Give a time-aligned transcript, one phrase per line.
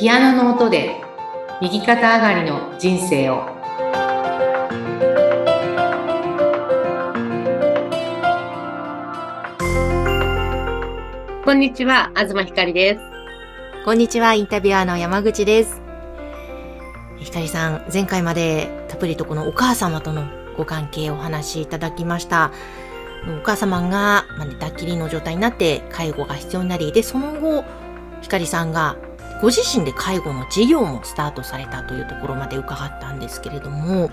[0.00, 0.98] ピアノの音で
[1.60, 3.42] 右肩上がりの人生を。
[11.44, 13.00] こんにちは東ひかりです。
[13.84, 15.82] こんにちはインタビュアーの山口です。
[17.18, 20.24] ひかりさん前回までたっぷりとこのお母様との
[20.56, 22.52] ご関係をお話しいただきました。
[23.38, 27.64] お母様が、まあ、寝たきりの状態になって介護が必要になりでその後
[28.22, 28.96] ひかりさんが
[29.40, 34.10] ご自身で介護の事業もスタートされたというところまで伺ったんですけれども、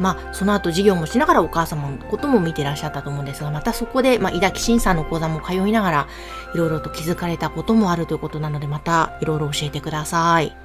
[0.00, 6.08] まあ、その後事業もしながらお母様のことも見てらっしゃったと思うんですが、またそこで、まあ、井崎慎さんの講座も通いながら、
[6.54, 10.56] いろいろと気づかれたこともあるということなので、またいろいろ教えてください。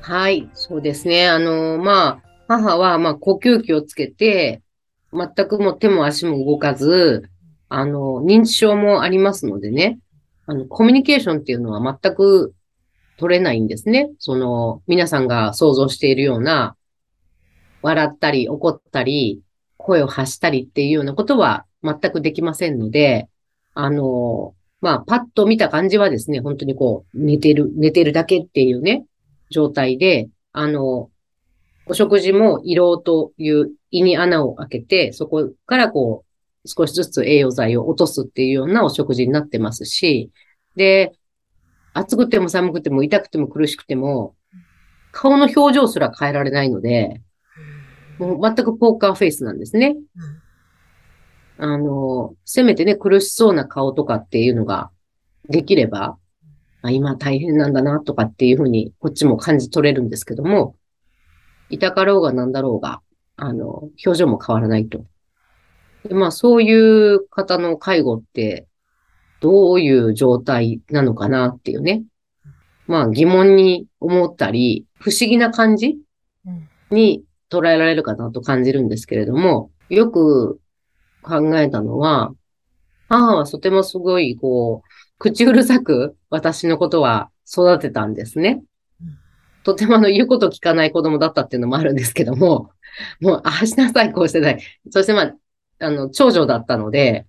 [0.00, 1.28] はい、そうですね。
[1.28, 4.62] あの、まあ、母は、まあ、呼吸器をつけて、
[5.12, 7.28] 全くも手も足も動かず、
[7.68, 9.98] あの、認知症もありますのでね、
[10.46, 12.54] あの、コミュニケーションっていうのは全く
[13.16, 14.10] 取れないんですね。
[14.18, 16.76] その、皆さんが想像しているような、
[17.82, 19.40] 笑ったり怒ったり、
[19.76, 23.28] 声を発したりっていうようなことは全くできませんので、
[23.74, 29.04] あの、まあ、パッと見た感じはですね、本当にこう、寝てる、寝てるだけっていうね、
[29.50, 31.10] 状態で、あの、
[31.86, 36.24] お食事も胃ろうという胃に穴を開けて、そこからこ
[36.64, 40.30] う、少しずつ栄養剤を落とすっていうようなお食事になってますし、
[40.74, 41.12] で、
[41.98, 44.34] 暑くても寒くても痛くても苦しくても、
[45.12, 47.22] 顔の表情すら変えられないので、
[48.18, 49.96] もう全くポーカーフェイスなんですね。
[51.58, 54.90] あの、せめてね、苦しそうな顔とかっていうのが
[55.48, 56.18] できれば、
[56.82, 60.76] あ今大変なんだなとかっていうふうに、こっちも感じ取れるんですけども、
[61.70, 63.00] 痛かろうがなんだろうが、
[63.36, 65.06] あの、表情も変わらないと。
[66.06, 68.66] でまあ、そういう方の介護って、
[69.40, 72.02] どういう状態なのかなっていうね。
[72.86, 75.96] まあ、疑問に思ったり、不思議な感じ
[76.90, 80.60] に捉えられるかなと感じるんですけれども、よく
[81.22, 82.32] 考えたのは、
[83.08, 84.88] 母はとてもすごい、こう、
[85.18, 88.62] 口うるさく私のことは育てたんですね。
[89.64, 92.70] とてもあの言うこと聞かない子供だったっていうのもあるんですけども、
[93.20, 94.60] もう、ああしなさい、こうしてない。
[94.90, 95.34] そしてまあ、
[95.80, 97.26] あの、長女だったので、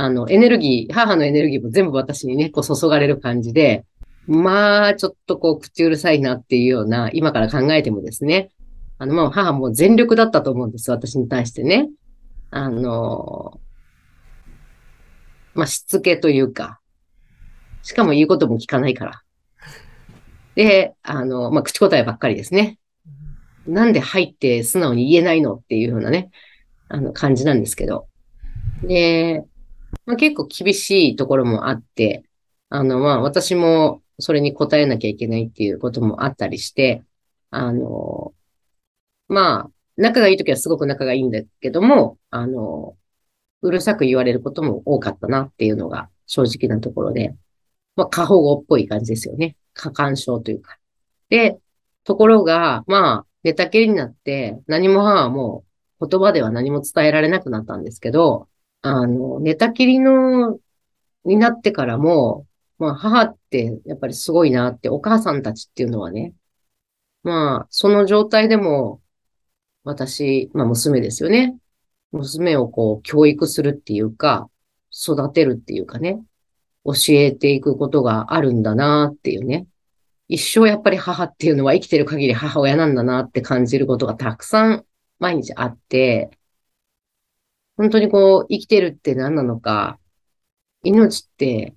[0.00, 3.84] あの、エネルギー、母のエネルギーも全部私にね、こう注がれる感じで、
[4.28, 8.50] まあ、ちょっとこう、口うるさいなっていうような、今から考えてもですね、
[8.98, 11.88] あの、まあ、母も全力だったと思うんです、私に対してね。
[12.52, 13.60] あの、
[15.54, 16.78] まあ、しつけというか、
[17.82, 19.22] しかも言うことも聞かないから。
[20.54, 22.78] で、あの、まあ、口答えばっかりですね。
[23.66, 26.30] なんで入って素直に言えないのっていうようなね、
[26.88, 28.06] あの感じなんですけど。
[28.84, 29.42] で、
[30.08, 32.24] まあ、結構厳しいところもあって、
[32.70, 37.04] あの、まあ、私もそれに答えなきゃいけないっていうこともあったりして、
[37.50, 38.32] あの、
[39.28, 42.96] まあ、仲がいいときはすごく仲がいいんだけども、あの、
[43.60, 47.36] うるさく言われることも多かったなっていうのが正直なところで、
[47.94, 49.56] まあ、過保護っぽい感じですよね。
[49.74, 50.78] 過干渉というか。
[51.28, 51.58] で、
[52.04, 55.64] ところが、まあ、寝たきりになって、何も母はも
[56.00, 58.48] う言葉では何も伝えられなくなったんですけど、
[58.82, 60.58] あの、寝たきりの、
[61.24, 62.46] になってからも、
[62.78, 66.32] まあ、母ってやっぱりすごいなって、お母さんたちっていうのはね、
[67.22, 69.02] まあ、その状態でも、
[69.84, 71.56] 私、まあ娘ですよね。
[72.12, 74.48] 娘をこう、教育するっていうか、
[74.92, 76.22] 育てるっていうかね、
[76.84, 79.66] 教えていくことがあるんだなっていうね。
[80.28, 84.84] 一生やっぱり母っていうのは生きてる限り母親なんだなって感じることがたくさん
[85.18, 86.30] 毎日あって、
[87.78, 89.98] 本当にこう、生きてるって何なのか、
[90.82, 91.74] 命って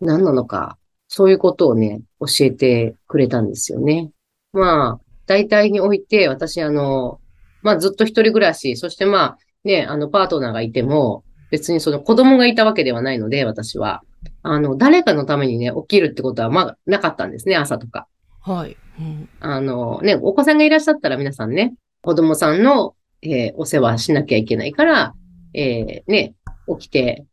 [0.00, 4.10] 何なのか、そういうことをね、教えてくれたんですよね。
[4.52, 7.20] まあ、大体において、私、あの、
[7.62, 14.02] まあ、ずっと一人暮らし、そしてまあ、ね、あの、パートナーがいても、別にその子供がいたわけではないので、私は。
[14.42, 18.06] あの、誰かのためにね、起きるってことは、まあ、なかったんですね、朝とか。
[18.40, 18.76] はい。
[19.00, 25.14] うん、あの、ね、お子さんがいらっしゃったら皆さんね、子供さんの、えー、お世話しなきゃいけないから、
[25.54, 26.34] えー、ね、
[26.78, 27.26] 起きて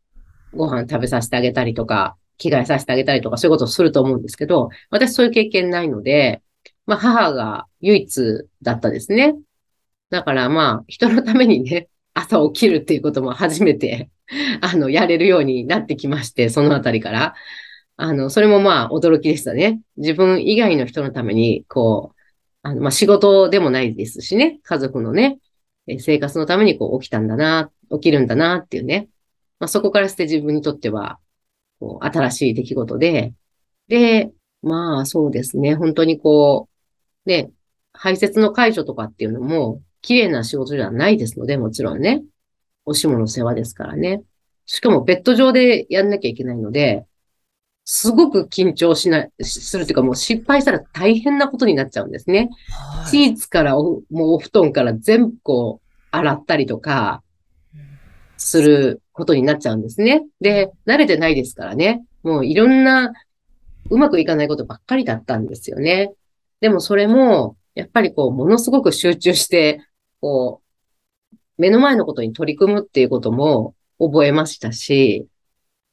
[0.53, 6.41] ご飯食べさせてあげたりとか、着替えさせてあげたりとか、そういうことをすると思うんですけど、私そういう経験ないので、
[6.85, 9.35] まあ母が唯一だったですね。
[10.09, 14.09] だからまあ、人のためにね、 朝起きるっていうことも初めて、
[14.61, 17.35] あの、やれるようになってきまして、そのあたりから。
[17.97, 19.79] あの、それもまあ、驚きでしたね。
[19.97, 22.19] 自分以外の人のために、こう、
[22.61, 25.39] あの、まあ、仕事でもないですしね、家族のね、
[25.99, 29.09] 生活のためにこう起きたんだな、起きるんだなっていうね。
[29.59, 31.19] まあ、そこからして自分にとっては、
[31.79, 33.33] こう、新しい出来事で、
[33.87, 35.75] で、まあ、そうですね。
[35.75, 36.69] 本当にこ
[37.25, 37.51] う、ね、
[37.93, 42.23] 排泄の解除とかっていうのも、綺麗な仕事ではないですので、もちろんね。
[42.85, 44.23] おしもの世話ですからね。
[44.65, 47.05] しかもベッド上でやんなきゃいけないので、
[47.85, 52.49] すごく緊張しない、するというかもう失敗したら大変なことになっちゃうんですね。
[52.69, 57.21] はいシーツからお、もうお布団から全部こう、洗ったりとか、
[58.37, 60.25] することになっちゃうんですね。
[60.41, 62.03] で、慣れてないですからね。
[62.23, 63.13] もういろんな、
[63.89, 66.11] うまくいかないことばっかりだったんですよね。
[66.59, 69.81] でもそれも、やっぱりこう、ものすごく集中して、
[70.21, 70.61] こ
[71.33, 75.27] う、目の前のことに取り組むっていうことも覚えましたし、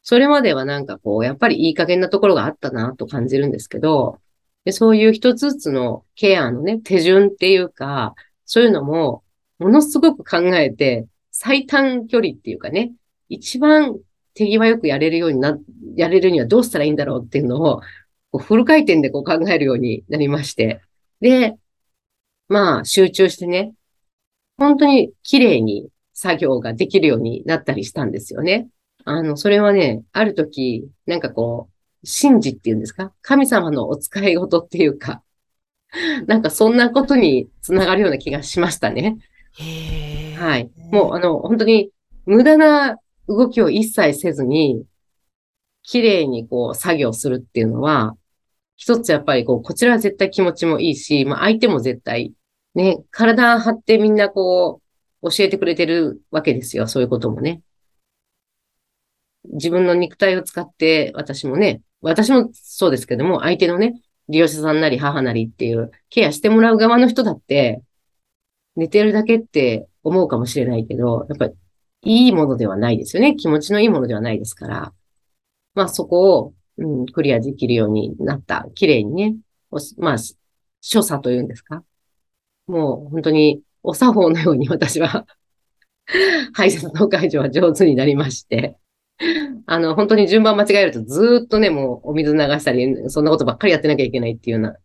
[0.02, 4.20] それまではなんかこう、やっぱりいい加減なところがあったなと感じるんですけど、
[4.64, 8.14] でそういう一つずつのケアのね、手順っていうか、
[8.44, 9.22] そういうのも、
[9.58, 12.93] ものすごく考えて、最短距離っていうかね、
[13.28, 13.96] 一番
[14.34, 15.58] 手際よくやれるようにな、
[15.96, 17.81] やれるにはどうしたらいいんだろうっていうのを、
[18.31, 20.81] こうフル回転でこう考えるようになりまして。
[21.20, 21.56] で、
[22.49, 23.72] まあ、集中してね、
[24.58, 28.69] 本当に綺麗に作業ができるようになったりしたんですよね。
[29.04, 33.12] あの、それはね、ある時、なんかこう、神事っていうんですか？
[33.22, 35.22] 神様のお使い事っていうか、
[36.26, 39.19] なんかそんなことにつながるような気がしましたね。
[40.37, 40.70] はい。
[40.90, 41.90] もう、あの、本当に
[42.26, 44.84] 無駄な動きを一切せずに、
[45.82, 48.16] 綺麗にこう作業するっていうのは、
[48.76, 52.32] 一つやっぱりこう、こちらは絶対気持ちもいいし、まあ相手も絶対、
[52.75, 54.81] ね、体張ってみんなこ
[55.22, 56.87] う、教えてくれてるわけですよ。
[56.88, 57.60] そういうこともね。
[59.44, 67.83] 自分の肉体を使って、私もね、私もそうですけども、相手のね、利用者さんなり母なりっていう、ケアしてもらう側の人だって、
[68.77, 71.55] 寝てるだけって思うかもしれないけど、やっぱり
[72.05, 73.37] いいものではないですよね。
[73.37, 74.93] 気持ちのいいものではないですから。
[75.75, 78.67] まあそこを、うん、クリアできるようになった。
[78.75, 79.37] 綺麗にね。
[79.71, 80.17] おまあ、
[80.81, 81.85] 所作というんですか。
[82.67, 85.27] もう本当にお作法のように私は
[86.55, 88.77] 排泄の解除は上手になりまして。
[89.67, 94.77] あの、本当に順番間違えるとずーっとね、もうお水流したり、そんなことばっかりやってなきゃいけないっていうような、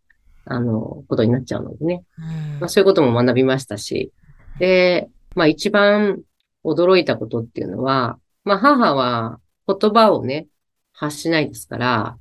[0.46, 2.04] あの、ことになっちゃうのでね。
[2.18, 4.12] うんまあ、そういうことも学びましたし。
[4.60, 6.22] で、まあ一番
[6.64, 10.48] 驚いたことっていうのは、まあ母は言葉をね、
[10.94, 12.18] 発しないですから、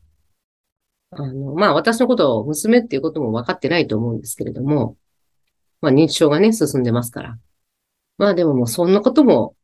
[1.10, 4.96] あの、まあ私のことを娘っていうことも分かってないと思うんですけれども、
[5.80, 7.38] まあ認知症がね、進んでますから。
[8.18, 9.55] まあでももうそんなことも、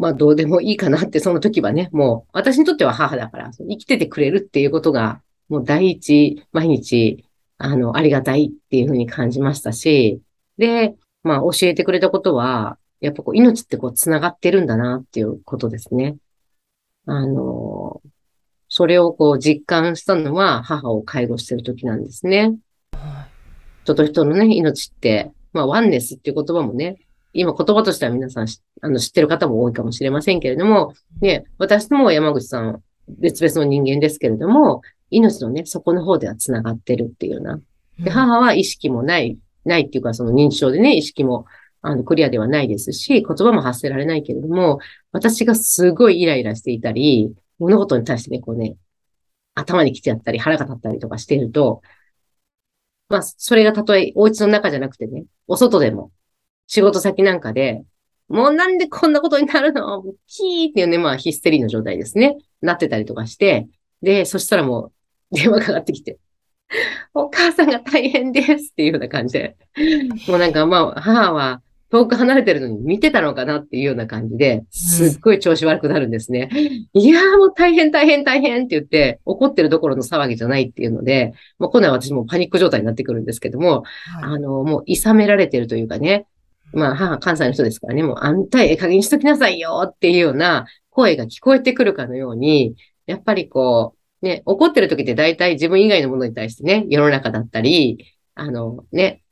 [0.00, 5.20] まあどうでもいいかなって、その時はね、もう私にとっては母だから、生きててくれるっていうことが、
[5.50, 7.26] もう第一、毎日、
[7.58, 10.22] あの、ありがたいっていうふうに感じましたし、
[10.56, 16.16] で、まあ教えてくれたことは、やっぱこう命ってこう繋がってるんだなっていうことですね。
[17.04, 18.00] あの、
[18.68, 22.56] それをこう実感したのは母を介護してる時なんですね。
[23.84, 26.96] 人と人のね、命って、まあワンネスっていう言葉もね、
[27.32, 32.82] 今言葉としては皆さんしあの知ってる方も多いかもしれませんけれども、ね、私とも山口さん
[33.18, 37.60] 別々の人間ですけれども、命のね、底の方では繋がってるっていうような。
[37.98, 41.46] で、母は意識もない、ないっていうか、その認知症でね、意識も、
[41.82, 44.78] あの、クリアではないですし、言葉も発せられないけれども、
[45.12, 48.76] 私がすごいイライラしていたり、物事に対してね、こうね、
[49.54, 51.82] 頭に来てやったり、腹が立ったりとかしていると、
[53.08, 56.12] まあ、それがたとえお家の中じゃなくてね、お外でも、
[56.72, 57.82] 仕事先なんかで、
[58.28, 60.04] もうなんでこんなことになるの？
[60.28, 62.36] キーっていうね、まあヒステリーの状態ですね。
[62.62, 63.66] なってたりとかして、
[64.02, 64.92] で、そしたらも
[65.32, 66.18] う電話かかってきて、
[67.12, 69.56] お母さんが大変ですっていうような感じで、
[70.28, 71.60] もうなんかまあ母は
[71.90, 76.50] 遠く離れてるのに見てたのかなっていうような感じで、すっごい調子悪くなるんですね。
[76.92, 83.82] いやーもう大変大変大変って言って、怒ってるどころの騒ぎじゃないっていうので、もう今度は私もパニック状態になってくるんですけども、
[84.22, 86.26] あの、もう、いさめられてるというかね、
[86.72, 99.22] まあ、母、関西の人ですからね、もう、あんたええ加減しときなさいよっていうような声が聞こえてくるかのように、やっぱりこう、ね、怒ってる時って大体自分以外のものに対してね、世の中だったり、あの、ね、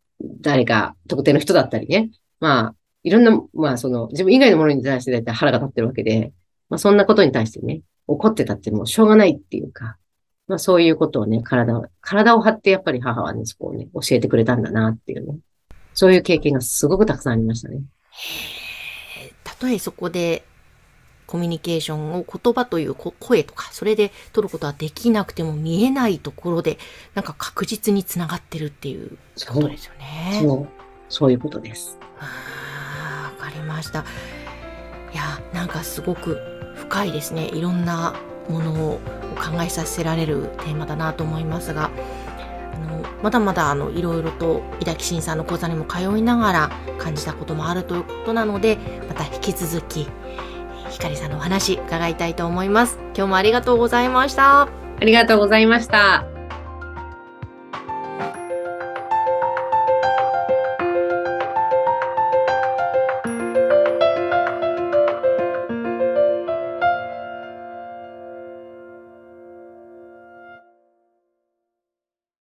[0.41, 6.33] 誰か特定の人だったりね、まあ、いろんな、まあ、その、自分以外のものに対して大体腹が立ってるわけで、
[6.69, 9.99] まあ、そんなことに対してね、怒ってたってもうしょうがないっていうか、
[10.47, 15.39] まあ、そういうことをね、体を、体を張ってやっぱり母はね、そこをね、教えてくれたんだなっていうね。
[15.99, 17.81] そういう経験がすごくたくさんありましたね。
[19.43, 20.45] たとえそこで
[21.27, 26.79] コミュニケーションを言葉というこ声とか、それで取ることはできなくても見えないところで、
[27.17, 30.39] なんか確実につながってるっていうことですよね。
[30.41, 30.69] そう、
[31.09, 31.99] そういうことです。
[32.21, 34.05] あーわかりました。
[35.13, 36.39] いや、なんかすごく
[36.77, 37.49] 深いですね。
[37.49, 38.15] いろんな
[38.49, 39.01] ものを
[39.35, 41.91] 考えさせられるテーマだなと思いますが、
[43.23, 50.09] まだまだあのいろいろと伊田信さんの講座にも通いながら感じたこともあるということなので、また引き続き、
[50.91, 52.99] ひかりさんのお話伺いたいと思います。
[53.15, 54.63] 今日もありがとうございました。
[54.63, 54.69] あ
[55.01, 56.38] りがとうございました。